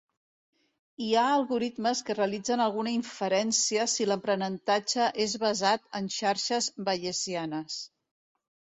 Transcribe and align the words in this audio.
Hi 1.03 1.09
ha 1.15 1.25
algoritmes 1.33 2.01
que 2.07 2.15
realitzen 2.15 2.65
alguna 2.65 2.95
inferència 3.01 3.87
si 3.95 4.09
l'aprenentatge 4.09 5.13
és 5.29 5.39
basat 5.47 5.89
en 6.03 6.13
xarxes 6.21 6.75
bayesianes. 6.91 7.83